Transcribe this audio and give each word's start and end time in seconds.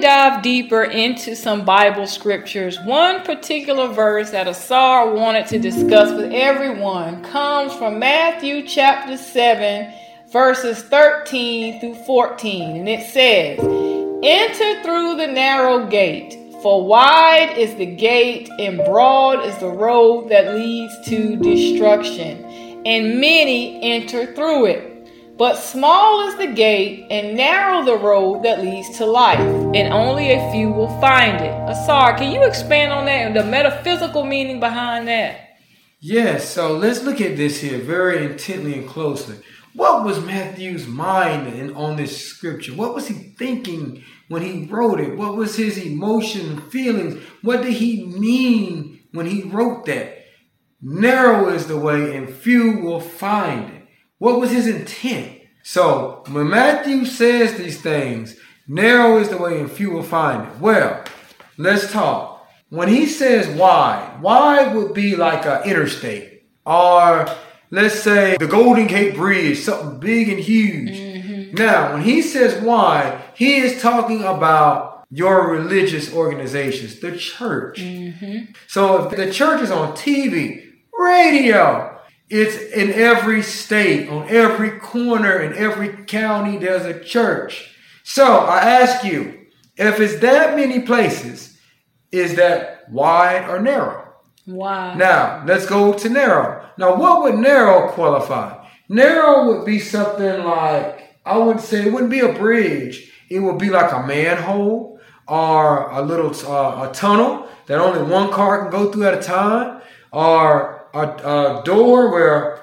dive 0.00 0.42
deeper 0.42 0.84
into 0.84 1.34
some 1.34 1.64
Bible 1.64 2.06
scriptures, 2.06 2.78
one 2.80 3.22
particular 3.22 3.88
verse 3.88 4.30
that 4.30 4.48
Asar 4.48 5.12
wanted 5.12 5.46
to 5.48 5.58
discuss 5.58 6.12
with 6.12 6.32
everyone 6.32 7.22
comes 7.24 7.72
from 7.74 7.98
Matthew 7.98 8.66
chapter 8.66 9.16
7, 9.16 9.92
verses 10.28 10.82
13 10.82 11.80
through 11.80 11.94
14. 12.04 12.76
And 12.76 12.88
it 12.88 13.08
says, 13.10 13.58
Enter 14.22 14.82
through 14.82 15.16
the 15.16 15.26
narrow 15.26 15.86
gate, 15.86 16.38
for 16.62 16.86
wide 16.86 17.58
is 17.58 17.74
the 17.74 17.86
gate 17.86 18.48
and 18.58 18.78
broad 18.78 19.44
is 19.44 19.58
the 19.58 19.68
road 19.68 20.30
that 20.30 20.54
leads 20.54 20.94
to 21.08 21.36
destruction, 21.36 22.44
and 22.86 23.20
many 23.20 23.82
enter 23.82 24.34
through 24.34 24.66
it. 24.66 24.93
But 25.36 25.56
small 25.56 26.28
is 26.28 26.36
the 26.36 26.46
gate 26.46 27.08
and 27.10 27.36
narrow 27.36 27.84
the 27.84 27.96
road 27.96 28.44
that 28.44 28.62
leads 28.62 28.96
to 28.98 29.04
life, 29.04 29.40
and 29.40 29.92
only 29.92 30.30
a 30.30 30.52
few 30.52 30.70
will 30.70 31.00
find 31.00 31.40
it. 31.44 31.52
Asar, 31.68 32.16
can 32.16 32.32
you 32.32 32.44
expand 32.44 32.92
on 32.92 33.06
that 33.06 33.26
and 33.26 33.36
the 33.36 33.42
metaphysical 33.42 34.24
meaning 34.24 34.60
behind 34.60 35.08
that? 35.08 35.40
Yes, 35.98 36.48
so 36.48 36.76
let's 36.76 37.02
look 37.02 37.20
at 37.20 37.36
this 37.36 37.60
here 37.60 37.78
very 37.78 38.24
intently 38.24 38.74
and 38.74 38.88
closely. 38.88 39.36
What 39.74 40.04
was 40.04 40.24
Matthew's 40.24 40.86
mind 40.86 41.52
in, 41.52 41.74
on 41.74 41.96
this 41.96 42.16
scripture? 42.16 42.72
What 42.72 42.94
was 42.94 43.08
he 43.08 43.34
thinking 43.36 44.04
when 44.28 44.42
he 44.42 44.66
wrote 44.70 45.00
it? 45.00 45.18
What 45.18 45.34
was 45.34 45.56
his 45.56 45.78
emotion 45.78 46.60
feelings? 46.70 47.20
What 47.42 47.62
did 47.62 47.72
he 47.72 48.06
mean 48.06 49.00
when 49.10 49.26
he 49.26 49.42
wrote 49.42 49.86
that? 49.86 50.26
Narrow 50.80 51.48
is 51.48 51.66
the 51.66 51.78
way, 51.78 52.16
and 52.16 52.32
few 52.32 52.78
will 52.78 53.00
find 53.00 53.74
it. 53.74 53.83
What 54.24 54.40
was 54.40 54.52
his 54.52 54.66
intent? 54.66 55.42
So 55.62 56.24
when 56.30 56.48
Matthew 56.48 57.04
says 57.04 57.58
these 57.58 57.82
things, 57.82 58.38
narrow 58.66 59.18
is 59.18 59.28
the 59.28 59.36
way 59.36 59.60
and 59.60 59.70
few 59.70 59.90
will 59.90 60.02
find 60.02 60.48
it. 60.48 60.58
Well, 60.60 61.04
let's 61.58 61.92
talk. 61.92 62.48
When 62.70 62.88
he 62.88 63.04
says 63.04 63.46
wide, 63.48 64.22
wide 64.22 64.74
would 64.74 64.94
be 64.94 65.14
like 65.14 65.44
an 65.44 65.68
interstate 65.68 66.46
or 66.64 67.28
let's 67.70 68.00
say 68.00 68.38
the 68.38 68.46
Golden 68.46 68.86
Gate 68.86 69.14
Bridge, 69.14 69.58
something 69.58 70.00
big 70.00 70.30
and 70.30 70.40
huge. 70.40 70.96
Mm-hmm. 70.96 71.56
Now, 71.56 71.92
when 71.92 72.02
he 72.02 72.22
says 72.22 72.58
wide, 72.62 73.22
he 73.34 73.56
is 73.56 73.82
talking 73.82 74.22
about 74.22 75.04
your 75.10 75.50
religious 75.50 76.10
organizations, 76.14 76.98
the 76.98 77.14
church. 77.14 77.78
Mm-hmm. 77.78 78.52
So 78.68 79.04
if 79.04 79.18
the 79.18 79.30
church 79.30 79.60
is 79.60 79.70
on 79.70 79.94
TV, 79.94 80.72
radio, 80.98 81.93
it's 82.36 82.56
in 82.72 82.92
every 82.92 83.42
state, 83.42 84.08
on 84.08 84.28
every 84.28 84.72
corner, 84.80 85.38
in 85.38 85.54
every 85.54 86.04
county, 86.04 86.58
there's 86.58 86.84
a 86.84 86.98
church. 86.98 87.76
So 88.02 88.38
I 88.38 88.58
ask 88.80 89.04
you, 89.04 89.46
if 89.76 90.00
it's 90.00 90.20
that 90.20 90.56
many 90.56 90.80
places, 90.80 91.56
is 92.10 92.34
that 92.34 92.90
wide 92.90 93.48
or 93.48 93.60
narrow? 93.60 94.14
Wide. 94.48 94.98
Now, 94.98 95.44
let's 95.46 95.66
go 95.66 95.92
to 95.92 96.08
narrow. 96.08 96.68
Now, 96.76 96.96
what 96.96 97.22
would 97.22 97.36
narrow 97.36 97.92
qualify? 97.92 98.66
Narrow 98.88 99.46
would 99.46 99.64
be 99.64 99.78
something 99.78 100.42
like, 100.42 101.16
I 101.24 101.38
would 101.38 101.60
say 101.60 101.86
it 101.86 101.92
wouldn't 101.92 102.10
be 102.10 102.18
a 102.18 102.32
bridge. 102.32 103.12
It 103.30 103.38
would 103.38 103.58
be 103.58 103.70
like 103.70 103.92
a 103.92 104.04
manhole 104.04 104.98
or 105.28 105.88
a 105.88 106.02
little 106.02 106.34
uh, 106.50 106.90
a 106.90 106.92
tunnel 106.92 107.48
that 107.66 107.78
only 107.78 108.02
one 108.02 108.32
car 108.32 108.62
can 108.62 108.72
go 108.72 108.90
through 108.90 109.06
at 109.06 109.14
a 109.14 109.22
time 109.22 109.80
or 110.12 110.83
a, 110.94 111.60
a 111.60 111.62
door 111.64 112.10
where 112.10 112.60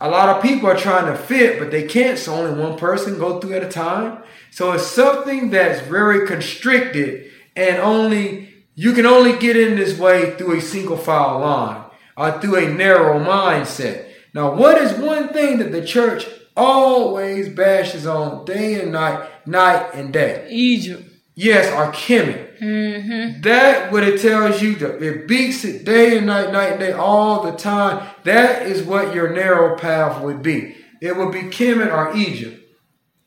a 0.00 0.08
lot 0.08 0.28
of 0.28 0.42
people 0.42 0.68
are 0.68 0.76
trying 0.76 1.06
to 1.06 1.16
fit, 1.16 1.58
but 1.58 1.70
they 1.70 1.86
can't, 1.86 2.18
so 2.18 2.34
only 2.34 2.60
one 2.60 2.78
person 2.78 3.18
go 3.18 3.40
through 3.40 3.54
at 3.54 3.64
a 3.64 3.68
time. 3.68 4.22
So 4.50 4.72
it's 4.72 4.86
something 4.86 5.50
that's 5.50 5.80
very 5.80 6.26
constricted 6.26 7.30
and 7.56 7.78
only 7.78 8.48
you 8.74 8.92
can 8.92 9.04
only 9.04 9.36
get 9.38 9.56
in 9.56 9.76
this 9.76 9.98
way 9.98 10.36
through 10.36 10.56
a 10.56 10.60
single 10.60 10.96
file 10.96 11.40
line 11.40 11.84
or 12.16 12.40
through 12.40 12.56
a 12.56 12.72
narrow 12.72 13.18
mindset. 13.18 14.08
Now, 14.32 14.54
what 14.54 14.78
is 14.78 14.98
one 14.98 15.28
thing 15.28 15.58
that 15.58 15.72
the 15.72 15.84
church 15.84 16.26
always 16.56 17.48
bashes 17.48 18.06
on 18.06 18.44
day 18.44 18.80
and 18.80 18.92
night, 18.92 19.28
night 19.46 19.90
and 19.92 20.12
day? 20.12 20.46
Egypt. 20.50 21.04
Yes, 21.34 21.66
or 21.72 21.92
Kemet. 21.92 22.49
Mm-hmm. 22.60 23.40
That 23.42 23.90
what 23.90 24.04
it 24.04 24.20
tells 24.20 24.60
you, 24.60 24.74
that 24.76 25.02
it 25.02 25.26
beats 25.26 25.64
it 25.64 25.84
day 25.84 26.18
and 26.18 26.26
night, 26.26 26.52
night 26.52 26.72
and 26.72 26.80
day, 26.80 26.92
all 26.92 27.42
the 27.42 27.56
time. 27.56 28.08
That 28.24 28.66
is 28.66 28.82
what 28.82 29.14
your 29.14 29.32
narrow 29.32 29.76
path 29.76 30.22
would 30.22 30.42
be. 30.42 30.76
It 31.00 31.16
would 31.16 31.32
be 31.32 31.42
Kemet 31.42 31.92
or 31.92 32.14
Egypt. 32.16 32.58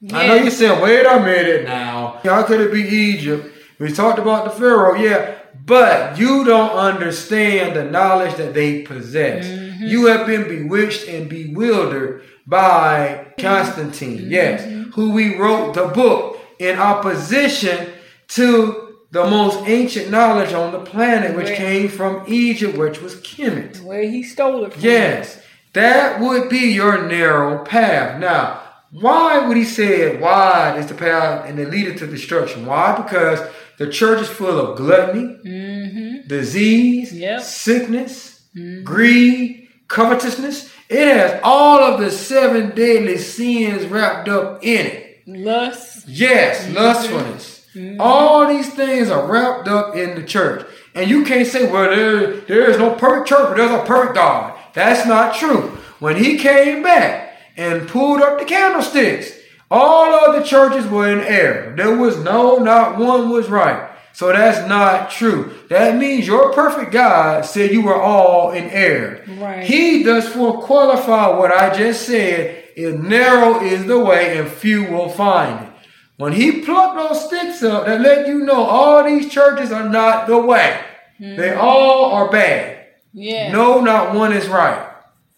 Yeah. 0.01 0.17
I 0.17 0.27
know 0.27 0.35
you 0.35 0.51
said, 0.51 0.81
wait 0.81 1.05
a 1.05 1.19
minute 1.19 1.65
now. 1.65 2.19
How 2.23 2.43
could 2.43 2.61
it 2.61 2.71
be 2.71 2.83
Egypt? 2.83 3.47
We 3.79 3.91
talked 3.91 4.19
about 4.19 4.45
the 4.45 4.51
Pharaoh, 4.51 4.95
yeah, 4.95 5.39
but 5.65 6.17
you 6.17 6.43
don't 6.43 6.71
understand 6.71 7.75
the 7.75 7.85
knowledge 7.85 8.35
that 8.35 8.53
they 8.53 8.83
possess. 8.83 9.47
Mm-hmm. 9.47 9.85
You 9.85 10.05
have 10.07 10.27
been 10.27 10.43
bewitched 10.43 11.07
and 11.07 11.29
bewildered 11.29 12.23
by 12.45 13.33
Constantine, 13.39 14.19
mm-hmm. 14.19 14.31
yes, 14.31 14.93
who 14.93 15.11
we 15.11 15.37
wrote 15.37 15.73
the 15.73 15.87
book 15.87 16.39
in 16.59 16.77
opposition 16.77 17.89
to 18.29 18.82
the 19.13 19.29
most 19.29 19.67
ancient 19.67 20.09
knowledge 20.09 20.53
on 20.53 20.71
the 20.71 20.79
planet, 20.79 21.35
which 21.35 21.45
where, 21.45 21.55
came 21.55 21.87
from 21.87 22.23
Egypt, 22.27 22.75
which 22.75 22.99
was 22.99 23.13
Kemet. 23.17 23.79
Where 23.83 24.01
he 24.01 24.23
stole 24.23 24.65
it 24.65 24.73
from. 24.73 24.81
Yes. 24.81 25.39
That 25.73 26.19
would 26.19 26.49
be 26.49 26.71
your 26.71 27.07
narrow 27.07 27.63
path. 27.63 28.19
Now, 28.19 28.59
why 28.89 29.47
would 29.47 29.55
he 29.55 29.65
say 29.65 30.01
it 30.01 30.19
wide 30.19 30.79
is 30.79 30.87
the 30.87 30.95
path 30.95 31.47
and 31.47 31.59
the 31.59 31.65
leader 31.65 31.93
to 31.93 32.07
destruction? 32.07 32.65
Why? 32.65 32.99
Because 32.99 33.39
the 33.77 33.91
church 33.91 34.23
is 34.23 34.29
full 34.29 34.59
of 34.59 34.77
gluttony, 34.77 35.37
mm-hmm. 35.45 36.27
disease, 36.27 37.13
yep. 37.13 37.41
sickness, 37.41 38.47
mm-hmm. 38.55 38.83
greed, 38.83 39.69
covetousness. 39.89 40.73
It 40.89 41.07
has 41.07 41.39
all 41.43 41.81
of 41.81 41.99
the 41.99 42.09
seven 42.09 42.71
deadly 42.71 43.19
sins 43.19 43.85
wrapped 43.85 44.27
up 44.27 44.63
in 44.63 44.87
it. 44.87 45.27
Lust. 45.27 46.07
Yes, 46.07 46.65
mm-hmm. 46.65 46.77
lustfulness 46.77 47.52
Mm-hmm. 47.75 47.99
All 47.99 48.47
these 48.47 48.73
things 48.73 49.09
are 49.09 49.25
wrapped 49.25 49.67
up 49.67 49.95
in 49.95 50.15
the 50.15 50.23
church. 50.23 50.67
And 50.95 51.09
you 51.09 51.25
can't 51.25 51.47
say, 51.47 51.71
well, 51.71 51.89
there, 51.89 52.37
there 52.41 52.69
is 52.69 52.77
no 52.77 52.95
perfect 52.95 53.29
church, 53.29 53.47
but 53.49 53.57
there's 53.57 53.71
a 53.71 53.85
perfect 53.85 54.15
God. 54.15 54.59
That's 54.73 55.07
not 55.07 55.35
true. 55.35 55.69
When 55.99 56.15
he 56.15 56.37
came 56.37 56.83
back 56.83 57.35
and 57.57 57.87
pulled 57.87 58.21
up 58.21 58.39
the 58.39 58.45
candlesticks, 58.45 59.39
all 59.71 60.13
of 60.13 60.35
the 60.35 60.47
churches 60.47 60.87
were 60.87 61.11
in 61.11 61.21
error. 61.21 61.75
There 61.75 61.97
was 61.97 62.17
no, 62.17 62.57
not 62.57 62.97
one 62.97 63.29
was 63.29 63.49
right. 63.49 63.89
So 64.13 64.31
that's 64.31 64.67
not 64.69 65.09
true. 65.09 65.51
That 65.69 65.97
means 65.97 66.27
your 66.27 66.53
perfect 66.53 66.91
God 66.91 67.45
said 67.45 67.71
you 67.71 67.81
were 67.81 67.99
all 67.99 68.51
in 68.51 68.65
error. 68.65 69.23
Right. 69.27 69.63
He 69.63 70.03
does 70.03 70.27
for 70.27 70.61
qualify 70.61 71.29
what 71.29 71.51
I 71.51 71.75
just 71.75 72.05
said 72.05 72.65
is 72.75 72.93
narrow 72.93 73.61
is 73.61 73.85
the 73.85 73.99
way 73.99 74.37
and 74.37 74.47
few 74.47 74.91
will 74.91 75.09
find 75.09 75.65
it. 75.65 75.72
When 76.17 76.33
he 76.33 76.61
plucked 76.61 76.95
those 76.95 77.25
sticks 77.25 77.63
up, 77.63 77.85
that 77.85 78.01
let 78.01 78.27
you 78.27 78.39
know 78.39 78.63
all 78.63 79.03
these 79.03 79.31
churches 79.31 79.71
are 79.71 79.89
not 79.89 80.27
the 80.27 80.37
way. 80.37 80.79
Mm. 81.19 81.37
They 81.37 81.53
all 81.53 82.11
are 82.11 82.31
bad. 82.31 82.85
Yeah. 83.13 83.51
No, 83.51 83.81
not 83.81 84.15
one 84.15 84.33
is 84.33 84.47
right. 84.47 84.89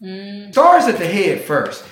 Mm. 0.01 0.51
Starts 0.51 0.87
at 0.87 0.97
the 0.97 1.07
head 1.07 1.41
first. 1.41 1.85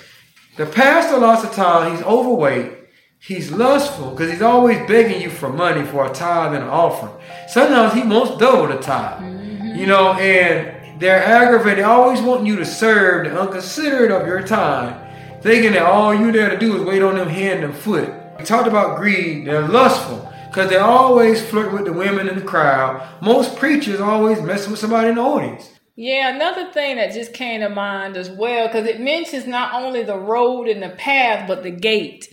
The 0.56 0.66
pastor 0.66 1.18
lots 1.18 1.44
of 1.44 1.52
time, 1.52 1.96
he's 1.96 2.04
overweight. 2.04 2.72
He's 3.18 3.50
lustful 3.50 4.10
because 4.10 4.30
he's 4.30 4.42
always 4.42 4.76
begging 4.86 5.22
you 5.22 5.30
for 5.30 5.50
money 5.50 5.84
for 5.86 6.04
a 6.04 6.12
tithe 6.12 6.54
and 6.54 6.62
an 6.62 6.68
offering. 6.68 7.12
Sometimes 7.48 7.94
he 7.94 8.02
wants 8.02 8.36
double 8.36 8.68
the 8.68 8.76
tithe. 8.76 9.22
Mm-hmm. 9.22 9.78
You 9.78 9.86
know, 9.86 10.12
and 10.12 11.00
they're 11.00 11.24
aggravated. 11.24 11.78
They 11.78 11.82
always 11.82 12.20
want 12.20 12.46
you 12.46 12.56
to 12.56 12.66
serve 12.66 13.24
the 13.30 13.40
unconsiderate 13.40 14.12
of 14.12 14.26
your 14.26 14.42
time, 14.46 15.40
thinking 15.40 15.72
that 15.72 15.82
all 15.82 16.14
you 16.14 16.32
there 16.32 16.50
to 16.50 16.58
do 16.58 16.76
is 16.76 16.82
wait 16.82 17.02
on 17.02 17.16
them 17.16 17.28
hand 17.28 17.64
and 17.64 17.74
foot. 17.74 18.12
We 18.38 18.44
talked 18.44 18.68
about 18.68 18.98
greed. 18.98 19.46
They're 19.46 19.66
lustful 19.66 20.32
because 20.48 20.70
they 20.70 20.76
always 20.76 21.44
flirt 21.44 21.72
with 21.72 21.84
the 21.84 21.92
women 21.92 22.28
in 22.28 22.36
the 22.36 22.44
crowd. 22.44 23.06
Most 23.22 23.56
preachers 23.56 24.00
always 24.00 24.40
messing 24.40 24.70
with 24.70 24.80
somebody 24.80 25.08
in 25.08 25.16
the 25.16 25.20
audience. 25.20 25.70
Yeah, 25.96 26.34
another 26.34 26.72
thing 26.72 26.96
that 26.96 27.12
just 27.12 27.32
came 27.32 27.60
to 27.60 27.68
mind 27.68 28.16
as 28.16 28.28
well, 28.28 28.66
because 28.66 28.86
it 28.86 29.00
mentions 29.00 29.46
not 29.46 29.74
only 29.74 30.02
the 30.02 30.18
road 30.18 30.66
and 30.66 30.82
the 30.82 30.90
path, 30.90 31.46
but 31.46 31.62
the 31.62 31.70
gate. 31.70 32.28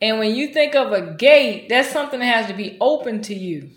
And 0.00 0.18
when 0.18 0.34
you 0.34 0.52
think 0.52 0.74
of 0.74 0.92
a 0.92 1.14
gate, 1.14 1.68
that's 1.68 1.90
something 1.90 2.20
that 2.20 2.34
has 2.34 2.46
to 2.46 2.54
be 2.54 2.78
open 2.80 3.20
to 3.22 3.34
you. 3.34 3.70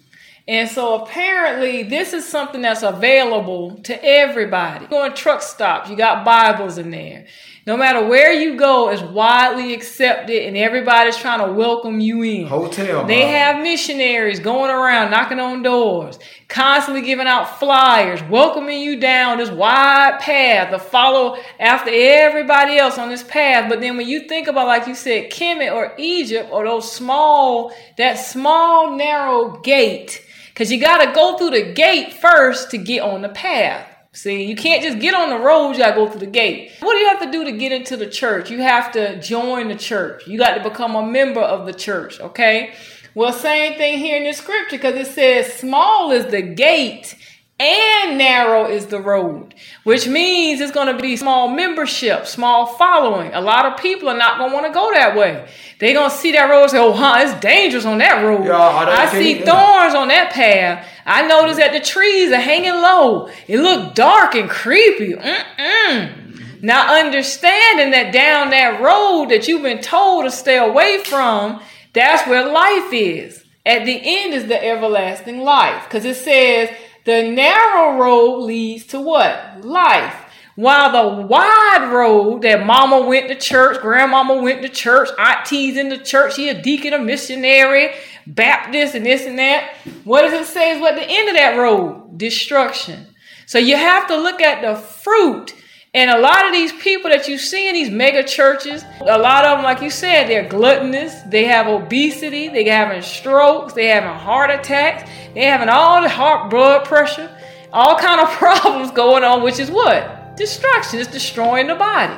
And 0.48 0.70
so 0.70 1.04
apparently, 1.04 1.84
this 1.84 2.12
is 2.14 2.28
something 2.28 2.62
that's 2.62 2.82
available 2.82 3.82
to 3.84 4.04
everybody. 4.04 4.86
You 4.86 4.90
go 4.90 5.06
in 5.06 5.14
truck 5.14 5.42
stops, 5.42 5.90
you 5.90 5.96
got 5.96 6.26
Bibles 6.26 6.78
in 6.78 6.90
there. 6.90 7.28
No 7.70 7.78
matter 7.78 8.04
where 8.04 8.34
you 8.34 8.56
go, 8.56 8.90
it's 8.90 9.04
widely 9.04 9.76
accepted 9.76 10.42
and 10.42 10.58
everybody's 10.58 11.16
trying 11.16 11.46
to 11.46 11.54
welcome 11.54 12.00
you 12.00 12.24
in. 12.24 12.48
Hotel. 12.48 13.06
They 13.06 13.28
have 13.28 13.62
missionaries 13.62 14.40
going 14.40 14.72
around 14.72 15.12
knocking 15.12 15.40
on 15.40 15.62
doors, 15.62 16.18
constantly 16.48 17.04
giving 17.04 17.28
out 17.28 17.60
flyers, 17.60 18.24
welcoming 18.24 18.82
you 18.82 19.00
down 19.00 19.38
this 19.38 19.52
wide 19.52 20.20
path 20.20 20.72
to 20.72 20.80
follow 20.80 21.38
after 21.60 21.92
everybody 21.94 22.78
else 22.78 22.98
on 22.98 23.10
this 23.10 23.22
path. 23.22 23.70
But 23.70 23.82
then 23.82 23.98
when 23.98 24.08
you 24.08 24.28
think 24.28 24.48
about, 24.48 24.66
like 24.66 24.88
you 24.88 24.96
said, 24.96 25.30
Kemet 25.30 25.72
or 25.72 25.94
Egypt 26.00 26.50
or 26.52 26.66
those 26.66 26.92
small, 26.92 27.72
that 27.98 28.16
small 28.16 28.98
narrow 28.98 29.60
gate, 29.62 30.26
because 30.48 30.72
you 30.72 30.82
got 30.82 31.06
to 31.06 31.14
go 31.14 31.38
through 31.38 31.52
the 31.52 31.72
gate 31.74 32.14
first 32.14 32.72
to 32.72 32.80
get 32.80 33.04
on 33.04 33.22
the 33.22 33.30
path. 33.30 33.86
See, 34.22 34.44
you 34.44 34.58
can't 34.58 34.84
just 34.84 35.00
get 35.00 35.14
on 35.14 35.30
the 35.30 35.40
road, 35.40 35.72
you 35.72 35.78
gotta 35.78 35.96
go 35.96 36.10
through 36.10 36.20
the 36.20 36.26
gate. 36.26 36.74
What 36.82 36.92
do 36.92 37.00
you 37.00 37.08
have 37.08 37.22
to 37.22 37.32
do 37.32 37.46
to 37.46 37.54
get 37.54 37.72
into 37.72 37.96
the 37.96 38.06
church? 38.06 38.52
You 38.52 38.62
have 38.62 38.92
to 38.92 39.18
join 39.22 39.70
the 39.70 39.78
church. 39.78 40.28
You 40.28 40.38
got 40.38 40.56
to 40.56 40.70
become 40.70 40.98
a 40.98 41.06
member 41.06 41.40
of 41.40 41.66
the 41.66 41.72
church, 41.72 42.20
okay? 42.20 42.74
Well, 43.16 43.32
same 43.32 43.78
thing 43.78 43.98
here 43.98 44.18
in 44.18 44.26
the 44.26 44.34
scripture 44.34 44.76
because 44.76 44.96
it 44.96 45.08
says, 45.08 45.54
small 45.54 46.12
is 46.12 46.26
the 46.26 46.42
gate 46.42 47.16
and 47.60 48.18
narrow 48.18 48.68
is 48.68 48.86
the 48.86 49.02
road, 49.02 49.54
which 49.84 50.08
means 50.08 50.62
it's 50.62 50.72
going 50.72 50.96
to 50.96 51.02
be 51.02 51.18
small 51.18 51.50
membership, 51.50 52.26
small 52.26 52.66
following. 52.66 53.34
A 53.34 53.42
lot 53.42 53.66
of 53.66 53.78
people 53.78 54.08
are 54.08 54.18
not 54.18 54.38
going 54.38 54.52
to 54.52 54.54
want 54.56 54.68
to 54.68 54.74
go 54.74 54.92
that 54.94 55.18
way. 55.18 55.46
They're 55.80 55.94
going 55.94 56.10
to 56.10 56.16
see 56.16 56.32
that 56.32 56.50
road 56.50 56.64
and 56.64 56.72
say, 56.72 56.78
oh, 56.78 56.94
huh, 56.94 57.18
it's 57.20 57.40
dangerous 57.42 57.86
on 57.86 57.98
that 57.98 58.24
road. 58.24 58.46
Yeah, 58.46 58.58
I 58.58 59.04
I 59.04 59.06
see 59.08 59.36
thorns 59.36 59.94
on 59.94 60.08
that 60.08 60.32
path. 60.32 60.88
I 61.06 61.28
notice 61.28 61.58
that 61.58 61.74
the 61.74 61.82
trees 61.82 62.32
are 62.32 62.40
hanging 62.40 62.72
low. 62.72 63.30
It 63.48 63.60
look 63.60 63.94
dark 63.94 64.36
and 64.36 64.50
creepy. 64.50 65.14
Mm-mm. 65.14 66.62
Now, 66.62 66.98
understanding 66.98 67.92
that 67.92 68.14
down 68.14 68.50
that 68.52 68.82
road 68.82 69.30
that 69.30 69.48
you've 69.48 69.64
been 69.64 69.82
told 69.82 70.26
to 70.26 70.32
stay 70.32 70.58
away 70.58 71.04
from, 71.04 71.62
that's 71.94 72.28
where 72.28 72.50
life 72.52 72.94
is. 72.94 73.44
At 73.66 73.86
the 73.86 74.00
end 74.02 74.34
is 74.34 74.48
the 74.48 74.64
everlasting 74.64 75.42
life. 75.42 75.84
Because 75.84 76.06
it 76.06 76.16
says 76.16 76.70
the 77.06 77.24
narrow 77.24 77.98
road 77.98 78.40
leads 78.40 78.86
to 78.88 79.00
what? 79.00 79.64
Life. 79.64 80.26
While 80.56 80.92
the 80.92 81.22
wide 81.26 81.90
road 81.94 82.42
that 82.42 82.66
mama 82.66 83.08
went 83.08 83.30
to 83.30 83.36
church, 83.36 83.80
grandmama 83.82 84.42
went 84.42 84.62
to 84.62 84.68
church, 84.68 85.08
auntie's 85.18 85.78
in 85.78 85.88
the 85.88 85.98
church, 85.98 86.36
she 86.36 86.50
a 86.50 86.62
deacon, 86.62 86.94
a 86.94 87.00
missionary, 87.00 87.94
Baptist, 88.28 88.94
and 88.94 89.06
this 89.06 89.26
and 89.26 89.40
that. 89.40 89.74
What 90.04 90.24
does 90.24 90.34
it 90.34 90.52
say 90.52 90.72
is 90.72 90.82
what 90.82 90.96
the 90.96 91.08
end 91.08 91.30
of 91.30 91.36
that 91.36 91.58
road? 91.58 92.18
Destruction. 92.18 93.08
So 93.46 93.58
you 93.58 93.78
have 93.78 94.08
to 94.08 94.18
look 94.18 94.42
at 94.42 94.62
the 94.62 94.76
fruit. 94.76 95.54
And 95.92 96.12
a 96.12 96.20
lot 96.20 96.46
of 96.46 96.52
these 96.52 96.72
people 96.74 97.10
that 97.10 97.28
you 97.28 97.40
see 97.40 97.68
in 97.68 97.74
these 97.74 97.90
mega 97.90 98.24
churches, 98.24 98.86
a 99.02 99.18
lot 99.18 99.44
of 99.44 99.58
them, 99.58 99.64
like 99.64 99.82
you 99.82 99.90
said, 99.90 100.30
they're 100.30 100.48
gluttonous, 100.48 101.20
they 101.24 101.46
have 101.46 101.66
obesity, 101.66 102.48
They're 102.48 102.72
having 102.72 103.02
strokes, 103.02 103.74
they 103.74 103.88
having 103.88 104.10
heart 104.10 104.52
attacks, 104.52 105.10
they 105.34 105.46
having 105.46 105.68
all 105.68 106.04
the 106.04 106.10
heart 106.10 106.52
blood 106.52 106.86
pressure, 106.86 107.36
all 107.74 107.98
kind 107.98 108.22
of 108.22 108.30
problems 108.38 108.92
going 108.92 109.24
on, 109.24 109.42
which 109.42 109.58
is 109.58 109.72
what? 109.72 110.38
Destruction. 110.38 111.00
It's 111.00 111.10
destroying 111.10 111.66
the 111.66 111.76
body. 111.76 112.14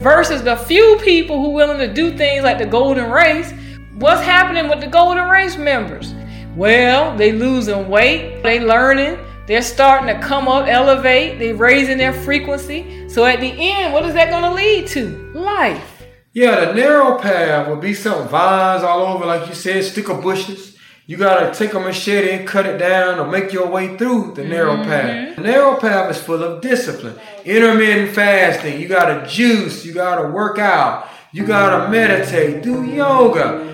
Versus 0.00 0.42
the 0.42 0.56
few 0.56 0.98
people 1.04 1.40
who 1.40 1.50
willing 1.50 1.78
to 1.78 1.94
do 1.94 2.16
things 2.16 2.42
like 2.42 2.58
the 2.58 2.66
golden 2.66 3.08
race. 3.08 3.52
What's 3.94 4.22
happening 4.22 4.68
with 4.68 4.80
the 4.80 4.88
golden 4.88 5.28
race 5.28 5.56
members? 5.56 6.12
Well, 6.56 7.16
they 7.16 7.30
losing 7.30 7.88
weight, 7.88 8.42
they 8.42 8.58
learning, 8.58 9.16
they're 9.52 9.60
starting 9.60 10.06
to 10.06 10.18
come 10.26 10.48
up, 10.48 10.66
elevate, 10.66 11.38
they're 11.38 11.54
raising 11.54 11.98
their 11.98 12.14
frequency. 12.14 13.06
So 13.06 13.26
at 13.26 13.38
the 13.38 13.52
end, 13.52 13.92
what 13.92 14.02
is 14.06 14.14
that 14.14 14.30
going 14.30 14.44
to 14.44 14.54
lead 14.54 14.86
to? 14.88 15.30
Life. 15.34 16.04
Yeah, 16.32 16.64
the 16.64 16.72
narrow 16.72 17.18
path 17.18 17.68
will 17.68 17.76
be 17.76 17.92
some 17.92 18.28
vines 18.28 18.82
all 18.82 19.02
over, 19.02 19.26
like 19.26 19.46
you 19.46 19.54
said, 19.54 19.84
stick 19.84 20.06
sticker 20.06 20.22
bushes. 20.22 20.78
You 21.04 21.18
gotta 21.18 21.52
take 21.52 21.74
a 21.74 21.80
machete 21.80 22.30
and 22.30 22.48
cut 22.48 22.64
it 22.64 22.78
down 22.78 23.18
or 23.18 23.26
make 23.26 23.52
your 23.52 23.66
way 23.66 23.98
through 23.98 24.32
the 24.34 24.44
narrow 24.44 24.76
mm-hmm. 24.76 24.88
path. 24.88 25.36
The 25.36 25.42
narrow 25.42 25.78
path 25.78 26.10
is 26.10 26.22
full 26.22 26.42
of 26.42 26.62
discipline. 26.62 27.18
Intermittent 27.44 28.14
fasting. 28.14 28.80
You 28.80 28.88
gotta 28.88 29.28
juice. 29.28 29.84
You 29.84 29.92
gotta 29.92 30.28
work 30.28 30.58
out. 30.58 31.08
You 31.32 31.44
gotta 31.44 31.90
meditate. 31.90 32.62
Do 32.62 32.86
yoga. 32.86 33.68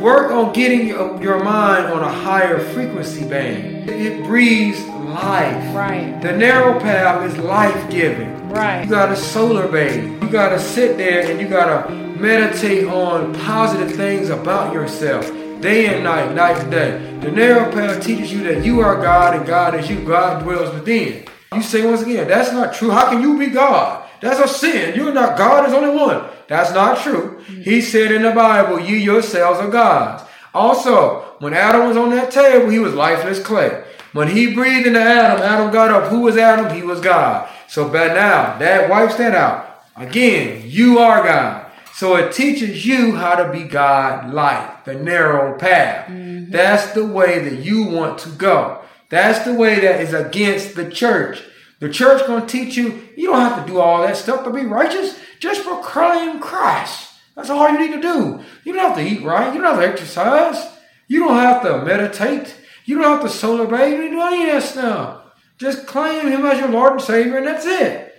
Work 0.00 0.30
on 0.30 0.52
getting 0.52 0.86
your 0.86 1.42
mind 1.42 1.86
on 1.86 2.02
a 2.02 2.12
higher 2.12 2.60
frequency 2.60 3.28
band. 3.28 3.90
It 3.90 4.22
breathes 4.24 4.80
life. 5.14 5.74
Right. 5.74 6.20
The 6.20 6.32
narrow 6.32 6.78
path 6.80 7.24
is 7.24 7.38
life 7.38 7.90
giving. 7.90 8.48
Right. 8.48 8.84
You 8.84 8.90
gotta 8.90 9.16
solar 9.16 9.68
bathe. 9.68 10.22
You 10.22 10.28
gotta 10.28 10.58
sit 10.58 10.96
there 10.96 11.30
and 11.30 11.40
you 11.40 11.48
gotta 11.48 11.92
meditate 12.18 12.86
on 12.86 13.34
positive 13.34 13.92
things 13.92 14.30
about 14.30 14.72
yourself. 14.72 15.26
Day 15.60 15.94
and 15.94 16.04
night, 16.04 16.34
night 16.34 16.58
and 16.58 16.70
day. 16.70 17.18
The 17.20 17.30
narrow 17.30 17.72
path 17.72 18.04
teaches 18.04 18.32
you 18.32 18.42
that 18.44 18.64
you 18.64 18.80
are 18.80 19.00
God 19.00 19.36
and 19.36 19.46
God 19.46 19.74
is 19.74 19.88
you. 19.88 20.04
God 20.04 20.42
dwells 20.42 20.74
within. 20.74 21.26
You 21.54 21.62
say 21.62 21.86
once 21.86 22.02
again, 22.02 22.28
that's 22.28 22.52
not 22.52 22.74
true. 22.74 22.90
How 22.90 23.08
can 23.10 23.22
you 23.22 23.38
be 23.38 23.46
God? 23.46 24.08
That's 24.20 24.40
a 24.40 24.48
sin. 24.48 24.94
You're 24.96 25.12
not 25.12 25.38
God, 25.38 25.62
there's 25.62 25.74
only 25.74 25.96
one. 25.96 26.24
That's 26.48 26.72
not 26.72 26.98
true. 26.98 27.42
Mm-hmm. 27.46 27.62
He 27.62 27.80
said 27.80 28.10
in 28.10 28.22
the 28.22 28.32
Bible, 28.32 28.80
you 28.80 28.96
yourselves 28.96 29.60
are 29.60 29.70
gods. 29.70 30.24
Also, 30.52 31.34
when 31.40 31.54
Adam 31.54 31.88
was 31.88 31.96
on 31.96 32.10
that 32.10 32.30
table, 32.30 32.68
he 32.68 32.78
was 32.78 32.94
lifeless 32.94 33.42
clay. 33.42 33.84
When 34.14 34.28
he 34.28 34.54
breathed 34.54 34.86
into 34.86 35.00
Adam, 35.00 35.42
Adam 35.42 35.72
got 35.72 35.90
up. 35.90 36.08
Who 36.08 36.20
was 36.20 36.36
Adam? 36.36 36.74
He 36.74 36.82
was 36.82 37.00
God. 37.00 37.50
So 37.68 37.88
by 37.88 38.06
now, 38.06 38.56
that 38.58 38.88
wipes 38.88 39.16
that 39.16 39.34
out. 39.34 39.82
Again, 39.96 40.62
you 40.64 41.00
are 41.00 41.24
God. 41.24 41.66
So 41.94 42.14
it 42.14 42.32
teaches 42.32 42.86
you 42.86 43.16
how 43.16 43.34
to 43.34 43.52
be 43.52 43.64
God 43.64 44.32
like, 44.32 44.84
the 44.84 44.94
narrow 44.94 45.58
path. 45.58 46.08
Mm-hmm. 46.08 46.52
That's 46.52 46.92
the 46.92 47.04
way 47.04 47.40
that 47.40 47.64
you 47.64 47.84
want 47.84 48.20
to 48.20 48.28
go. 48.30 48.82
That's 49.10 49.44
the 49.44 49.54
way 49.54 49.80
that 49.80 50.00
is 50.00 50.14
against 50.14 50.76
the 50.76 50.88
church. 50.88 51.42
The 51.80 51.88
church 51.88 52.24
gonna 52.26 52.46
teach 52.46 52.76
you, 52.76 53.08
you 53.16 53.26
don't 53.26 53.40
have 53.40 53.66
to 53.66 53.72
do 53.72 53.80
all 53.80 54.02
that 54.02 54.16
stuff 54.16 54.44
to 54.44 54.50
be 54.50 54.64
righteous. 54.64 55.18
Just 55.40 55.64
proclaim 55.64 56.38
Christ. 56.38 57.12
That's 57.34 57.50
all 57.50 57.68
you 57.68 57.80
need 57.80 57.96
to 57.96 58.02
do. 58.02 58.44
You 58.64 58.72
don't 58.72 58.88
have 58.88 58.96
to 58.96 59.04
eat 59.04 59.22
right. 59.22 59.52
You 59.52 59.60
don't 59.60 59.74
have 59.74 59.82
to 59.82 59.88
exercise. 59.88 60.72
You 61.08 61.20
don't 61.20 61.36
have 61.36 61.62
to 61.62 61.84
meditate. 61.84 62.56
You 62.84 62.98
don't 62.98 63.22
have 63.22 63.40
to 63.40 63.66
bathe. 63.66 63.92
You 63.94 64.10
don't 64.10 64.10
do 64.10 64.20
any 64.20 64.50
of 64.50 64.52
that 64.52 64.62
stuff. 64.62 65.22
Just 65.58 65.86
claim 65.86 66.28
Him 66.28 66.44
as 66.44 66.58
your 66.58 66.68
Lord 66.68 66.92
and 66.92 67.02
Savior, 67.02 67.38
and 67.38 67.46
that's 67.46 67.66
it. 67.66 68.14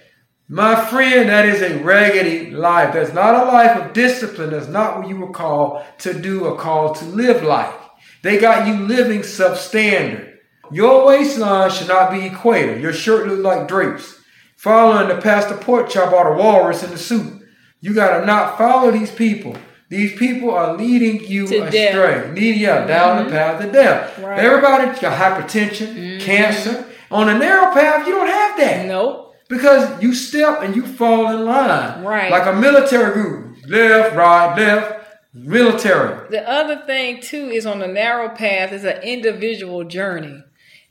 My 0.48 0.76
friend, 0.76 1.30
that 1.30 1.46
is 1.46 1.62
a 1.62 1.84
raggedy 1.84 2.52
life. 2.52 2.94
That's 2.94 3.14
not 3.14 3.34
a 3.34 3.52
life 3.52 3.78
of 3.82 3.94
discipline. 3.94 4.52
That's 4.52 4.68
not 4.68 5.00
what 5.00 5.10
you 5.10 5.18
were 5.18 5.32
called 5.32 5.84
to 6.00 6.14
do 6.14 6.46
or 6.46 6.56
called 6.56 6.98
to 6.98 7.06
live 7.06 7.44
like. 7.44 7.74
They 8.22 8.38
got 8.38 8.68
you 8.68 8.76
living 8.76 9.22
substandard. 9.22 10.38
Your 10.72 11.06
waistline 11.06 11.72
should 11.72 11.88
not 11.88 12.12
be 12.12 12.26
equator. 12.26 12.78
Your 12.78 12.94
shirt 12.94 13.28
look 13.28 13.40
like 13.40 13.68
drapes. 13.68 14.20
Following 14.58 15.10
the 15.10 15.22
pastor 15.22 15.58
pork 15.58 15.90
chop 15.90 16.14
out 16.14 16.32
a 16.32 16.36
walrus 16.36 16.84
in 16.84 16.92
the 16.92 16.98
suit. 16.98 17.44
You 17.82 17.94
gotta 17.94 18.26
not 18.26 18.58
follow 18.58 18.92
these 18.92 19.12
people. 19.12 19.56
These 19.90 20.18
people 20.18 20.52
are 20.52 20.76
leading 20.76 21.24
you 21.26 21.48
To 21.48 21.64
astray. 21.64 22.32
Leading 22.32 22.62
you 22.62 22.68
down 22.68 23.18
the 23.18 23.24
mm-hmm. 23.24 23.32
path 23.32 23.64
of 23.64 23.72
death. 23.72 24.18
Right. 24.20 24.40
Everybody 24.40 25.00
got 25.00 25.20
hypertension, 25.20 25.94
mm-hmm. 25.94 26.26
cancer. 26.26 26.86
On 27.12 27.30
a 27.30 27.38
narrow 27.38 27.72
path, 27.72 28.08
you 28.08 28.14
don't 28.14 28.28
have 28.28 28.58
that. 28.58 28.88
Nope. 28.88 29.36
Because 29.48 30.02
you 30.02 30.16
step 30.16 30.64
and 30.64 30.76
you 30.76 30.88
fall 30.88 31.28
in 31.28 31.46
line. 31.46 32.04
Right. 32.04 32.32
Like 32.32 32.48
a 32.48 32.54
military 32.54 33.14
group. 33.14 33.58
Left, 33.68 34.16
right, 34.16 34.58
left, 34.58 35.08
military. 35.34 36.30
The 36.30 36.50
other 36.50 36.84
thing 36.86 37.22
too 37.22 37.50
is 37.50 37.66
on 37.66 37.80
the 37.80 37.88
narrow 37.88 38.30
path 38.30 38.72
is 38.72 38.84
an 38.84 39.02
individual 39.04 39.84
journey. 39.84 40.44